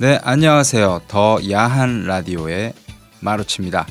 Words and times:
네, 0.00 0.20
안녕하세요. 0.22 1.02
더 1.08 1.40
야한 1.50 2.04
라디오의 2.04 2.72
마루치입니다. 3.18 3.84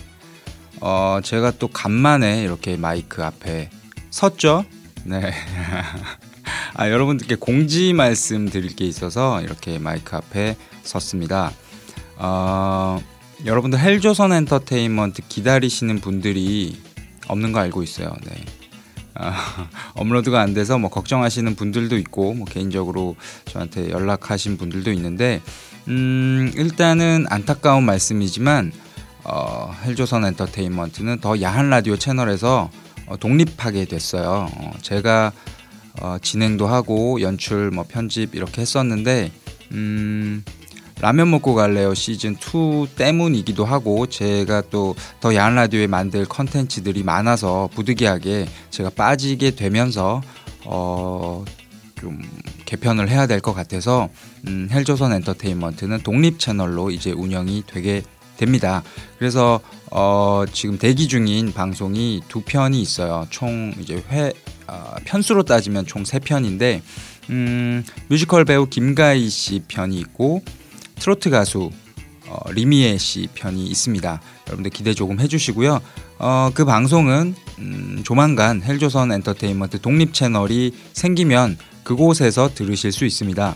어, 0.80 1.20
제가 1.21 1.52
또 1.60 1.68
간만에 1.68 2.44
이렇게 2.44 2.78
마이크 2.78 3.21
앞에 3.26 3.70
섰죠? 4.10 4.64
네. 5.04 5.34
아, 6.75 6.89
여러분들께 6.89 7.36
공지 7.36 7.92
말씀 7.92 8.48
드릴 8.48 8.74
게 8.74 8.86
있어서 8.86 9.42
이렇게 9.42 9.79
마이크 9.79 10.15
앞에 10.15 10.56
섰습니다. 10.84 11.51
어, 12.15 13.04
여러분들 13.43 13.78
헬조선 13.78 14.32
엔터테인먼트 14.32 15.24
기다리시는 15.28 16.00
분들이 16.00 16.82
없는 17.28 17.51
거 17.51 17.60
알고 17.60 17.84
있어요. 17.84 18.15
네. 18.24 18.46
어, 19.20 19.32
업로드가 19.96 20.42
안 20.42 20.54
돼서 20.54 20.78
뭐 20.78 20.89
걱정하시는 20.89 21.56
분들도 21.56 21.98
있고 21.98 22.34
뭐 22.34 22.46
개인적으로 22.46 23.16
저한테 23.46 23.90
연락하신 23.90 24.57
분들도 24.57 24.92
있는데 24.93 25.42
음, 25.88 26.52
일단은 26.56 27.26
안타까운 27.30 27.84
말씀이지만 27.84 28.71
어, 29.24 29.74
헬조선 29.84 30.26
엔터테인먼트는 30.26 31.20
더 31.20 31.42
야한 31.42 31.70
라디오 31.70 31.98
채널에서 31.98 32.70
어, 33.08 33.17
독립하게 33.17 33.86
됐어요. 33.86 34.50
어, 34.53 34.73
제가 34.81 35.31
어, 36.00 36.18
진행도 36.22 36.68
하고 36.68 37.22
연출 37.22 37.72
뭐 37.72 37.86
편집 37.88 38.36
이렇게 38.36 38.62
했었는데 38.62 39.31
음, 39.72 40.44
라면 41.00 41.30
먹고 41.30 41.53
갈래요 41.53 41.94
시즌 41.94 42.36
2 42.36 42.88
때문이기도 42.95 43.66
하고 43.66 44.08
제가 44.08 44.64
또 44.70 44.95
더 45.20 45.36
야한 45.36 45.56
라디오에 45.56 45.88
만들 45.88 46.26
컨텐츠들이 46.26 47.03
많아서 47.03 47.70
부득이하게 47.73 48.48
제가 48.70 48.90
빠지게 48.92 49.52
되면서 49.52 50.22
어, 50.66 51.44
좀 52.00 52.22
개편을 52.66 53.09
해야 53.09 53.25
될 53.28 53.40
것 53.42 53.53
같아서 53.53 54.09
음, 54.48 54.68
헬조선 54.72 55.14
엔터테인먼트는 55.14 56.02
독립 56.03 56.40
채널로 56.40 56.92
이제 56.92 57.12
운영이 57.12 57.64
되게 57.68 58.03
됩니다. 58.38 58.84
그래서 59.18 59.59
어, 59.92 60.44
지금 60.52 60.78
대기 60.78 61.08
중인 61.08 61.53
방송이 61.53 62.22
두 62.28 62.42
편이 62.42 62.80
있어요. 62.81 63.25
총 63.30 63.73
이제 63.80 64.03
회 64.12 64.31
어, 64.68 64.95
편수로 65.06 65.44
따지면 65.44 65.86
총 65.88 66.03
세 66.06 66.20
편인데 66.20 66.81
음, 67.30 67.84
뮤지컬 68.09 68.45
배우 68.45 68.68
김가희 68.68 69.30
씨 69.30 69.62
편이 69.68 69.98
있고 70.00 70.44
트로트 71.00 71.30
가수 71.30 71.72
어, 72.28 72.52
리미에 72.52 72.98
씨 72.98 73.28
편이 73.34 73.66
있습니다. 73.66 74.22
여러분들 74.48 74.72
기대 74.72 74.94
조금 74.94 75.20
해주시고요. 75.20 75.80
어, 76.20 76.52
그 76.53 76.66
방송은 76.66 77.36
음, 77.59 78.02
조만간 78.03 78.62
헬조선 78.62 79.12
엔터테인먼트 79.12 79.81
독립 79.81 80.14
채널이 80.14 80.73
생기면 80.94 81.58
그곳에서 81.84 82.53
들으실 82.53 82.92
수 82.92 83.06
있습니다. 83.06 83.56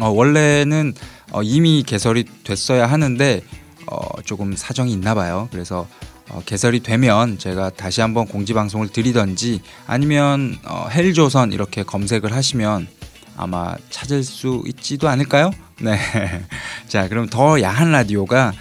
어, 0.00 0.08
원래는 0.08 0.94
어, 1.32 1.42
이미 1.42 1.82
개설이 1.84 2.24
됐어야 2.44 2.86
하는데 2.86 3.42
어, 3.86 4.22
조금 4.24 4.54
사정이 4.54 4.92
있나 4.92 5.14
봐요. 5.14 5.48
그래서 5.50 5.88
어, 6.30 6.42
개설이 6.46 6.80
되면 6.80 7.38
제가 7.38 7.70
다시 7.70 8.00
한번 8.00 8.26
공지 8.26 8.54
방송을 8.54 8.88
드리던지 8.88 9.60
아니면 9.86 10.58
어, 10.64 10.86
헬조선 10.90 11.52
이렇게 11.52 11.82
검색을 11.82 12.32
하시면 12.32 12.86
아마 13.36 13.74
찾을 13.90 14.22
수 14.22 14.62
있지도 14.66 15.08
않을까요? 15.08 15.50
네. 15.82 15.98
자, 16.86 17.08
그럼 17.08 17.26
더 17.28 17.60
야한 17.60 17.90
라디오가 17.90 18.52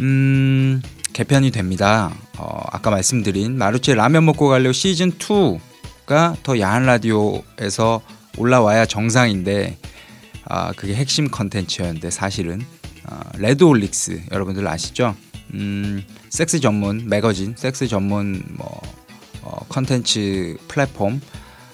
음, 0.00 0.80
개편이 1.12 1.50
됩니다. 1.50 2.10
어, 2.38 2.62
아까 2.72 2.90
말씀드린 2.90 3.58
마루치의 3.58 3.96
라면 3.96 4.24
먹고 4.24 4.48
갈래요 4.48 4.72
시즌 4.72 5.12
2가 5.12 6.36
더 6.42 6.58
야한 6.58 6.86
라디오에서 6.86 8.00
올라와야 8.38 8.86
정상인데 8.86 9.76
아, 10.46 10.72
그게 10.72 10.94
핵심 10.94 11.30
컨텐츠였는데 11.30 12.10
사실은 12.10 12.62
어, 13.10 13.20
레드올릭스 13.36 14.22
여러분들 14.32 14.66
아시죠? 14.66 15.14
음, 15.52 16.02
섹스 16.30 16.60
전문 16.60 17.08
매거진, 17.08 17.54
섹스 17.56 17.86
전문 17.86 18.42
뭐 18.56 18.80
어, 19.42 19.58
컨텐츠 19.68 20.56
플랫폼 20.68 21.20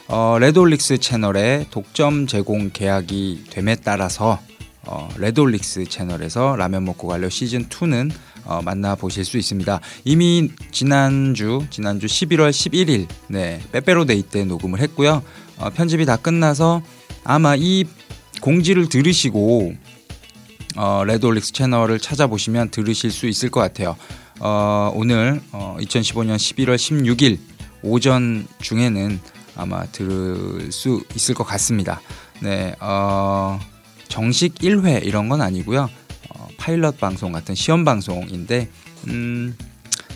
어, 0.08 0.36
레드올릭스 0.40 0.98
채널에 0.98 1.66
독점 1.70 2.26
제공 2.26 2.70
계약이 2.70 3.44
됨에 3.50 3.76
따라서 3.76 4.40
어, 4.86 5.08
레드올릭스 5.18 5.84
채널에서 5.84 6.56
라면 6.56 6.84
먹고 6.84 7.08
갈래요 7.08 7.28
시즌 7.28 7.66
2는 7.68 8.10
어, 8.44 8.60
만나 8.62 8.94
보실 8.94 9.24
수 9.24 9.36
있습니다. 9.38 9.80
이미 10.04 10.50
지난주 10.70 11.66
지난주 11.70 12.06
11월 12.06 12.50
11일 12.50 13.06
네 13.28 13.60
빼빼로데이 13.72 14.22
때 14.22 14.44
녹음을 14.44 14.80
했고요. 14.80 15.22
어, 15.58 15.70
편집이 15.70 16.06
다 16.06 16.16
끝나서 16.16 16.82
아마 17.24 17.54
이 17.56 17.84
공지를 18.40 18.88
들으시고 18.88 19.74
어, 20.76 21.04
레드올릭스 21.04 21.52
채널을 21.52 21.98
찾아보시면 21.98 22.70
들으실 22.70 23.10
수 23.10 23.26
있을 23.26 23.50
것 23.50 23.60
같아요. 23.60 23.96
어, 24.40 24.90
오늘 24.94 25.40
어, 25.52 25.76
2015년 25.80 26.36
11월 26.36 26.76
16일 26.76 27.38
오전 27.82 28.46
중에는 28.60 29.20
아마 29.56 29.84
들을 29.86 30.72
수 30.72 31.02
있을 31.14 31.34
것 31.34 31.44
같습니다. 31.44 32.00
네, 32.40 32.74
어, 32.80 33.60
정식 34.10 34.56
1회 34.56 35.06
이런 35.06 35.30
건 35.30 35.40
아니고요. 35.40 35.88
어, 36.28 36.48
파일럿 36.58 36.98
방송 36.98 37.32
같은 37.32 37.54
시험 37.54 37.84
방송인데 37.86 38.68
음, 39.08 39.56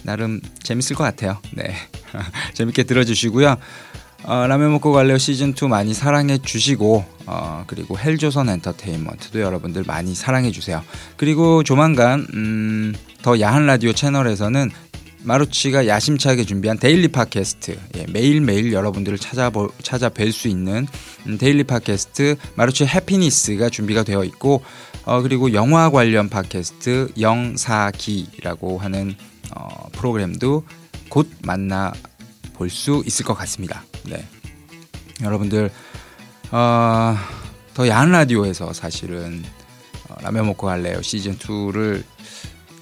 나름 0.03 0.43
재밌을 0.62 0.94
것 0.94 1.05
같아요. 1.05 1.38
네, 1.53 1.75
재밌게 2.53 2.82
들어주시고요. 2.82 3.56
어, 4.25 4.47
라면 4.47 4.72
먹고 4.72 4.93
갈래요 4.93 5.19
시즌 5.19 5.55
2 5.60 5.69
많이 5.69 5.93
사랑해 5.94 6.38
주시고 6.38 7.05
어, 7.27 7.65
그리고 7.66 7.99
헬조선 7.99 8.49
엔터테인먼트도 8.49 9.41
여러분들 9.41 9.84
많이 9.87 10.15
사랑해 10.15 10.50
주세요. 10.50 10.82
그리고 11.16 11.62
조만간 11.62 12.26
음, 12.34 12.94
더 13.22 13.38
야한 13.41 13.66
라디오 13.66 13.93
채널에서는 13.93 14.71
마루치가 15.25 15.87
야심차게 15.87 16.45
준비한 16.45 16.79
daily 16.78 17.09
팟캐스트 17.09 17.79
예, 17.97 18.07
매일매일 18.12 18.73
여러분들을 18.73 19.19
찾아보, 19.19 19.69
찾아뵐 19.83 20.31
수 20.33 20.49
있는 20.49 20.87
음, 21.27 21.39
데일리 21.39 21.65
팟캐스트 21.65 22.37
마루치 22.57 22.85
해피니스가 22.87 23.71
준비가 23.71 24.03
되어 24.03 24.23
있고 24.25 24.62
어, 25.07 25.23
그리고 25.23 25.53
영화 25.55 25.91
관련 25.91 26.29
팟캐스트 26.29 27.12
영사기라고 27.19 28.79
하는 28.79 29.15
어, 29.57 29.89
프로그램도 29.93 30.65
곧 31.09 31.31
만나 31.43 31.93
볼 32.55 32.71
수 32.71 33.03
있을 33.05 33.25
것 33.25 33.35
같습니다. 33.35 33.83
네. 34.05 34.25
여러분들 35.23 35.71
어, 36.51 37.17
더 37.73 37.89
야한 37.89 38.12
라디오에서 38.12 38.73
사실은 38.73 39.43
어, 40.09 40.17
라면 40.21 40.47
먹고 40.47 40.67
갈래요 40.67 41.03
시즌 41.03 41.37
2를 41.37 42.05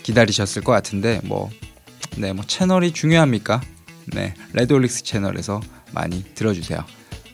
기다리셨을 0.03 0.63
것 0.63 0.73
같은데 0.73 1.21
뭐 1.25 1.51
네, 2.17 2.33
뭐 2.33 2.45
채널이 2.45 2.93
중요합니까? 2.93 3.61
네, 4.07 4.35
레드올릭스 4.53 5.05
채널에서 5.05 5.61
많이 5.93 6.25
들어주세요. 6.35 6.85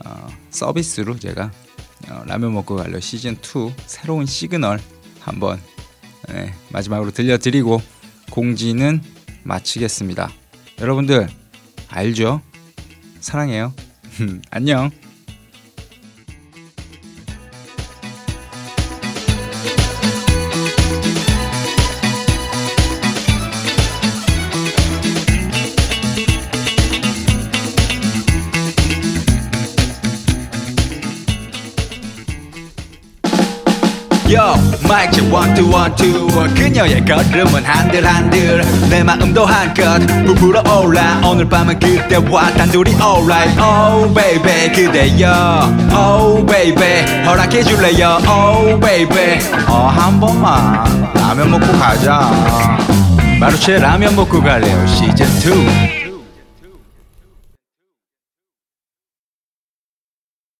어, 0.05 0.29
서비스로 0.51 1.19
제가 1.19 1.51
어, 2.11 2.23
라면 2.27 2.55
먹고 2.55 2.77
갈래요 2.77 3.01
시즌 3.01 3.35
2 3.35 3.73
새로운 3.87 4.27
시그널 4.27 4.81
한번 5.21 5.61
네, 6.29 6.55
마지막으로 6.71 7.11
들려드리고 7.11 7.83
공지는 8.31 9.03
마치겠습니다. 9.43 10.31
여러분들 10.81 11.29
알죠? 11.89 12.43
사랑해요. 13.21 13.73
안녕. 14.51 14.91
Yo, 34.29 34.53
마이크 34.87 35.13
체 35.13 35.31
원투 35.31 35.71
원투 35.71 36.27
그녀의 36.55 37.03
걸음은 37.03 37.65
한들한들. 37.65 38.63
내 38.91 39.03
마음도 39.03 39.47
한껏 39.47 39.99
부풀어 40.27 40.63
올라. 40.81 41.19
오늘 41.25 41.49
밤은 41.49 41.79
그대와 41.79 42.53
단둘이 42.53 42.91
alright. 43.01 43.59
Oh 43.59 44.13
baby 44.13 44.71
그대여. 44.71 45.75
Oh 45.91 46.47
baby 46.47 47.25
허락해 47.25 47.63
줄래요? 47.63 48.19
Oh 48.29 48.79
baby. 48.79 49.39
어한 49.67 50.21
번만 50.21 51.11
라면 51.15 51.51
먹고 51.53 51.73
가자. 51.79 52.31
마루체 53.41 53.79
라면 53.79 54.15
먹고 54.15 54.43
갈래요? 54.43 54.87
시즌 54.87 55.27
2 55.27 55.88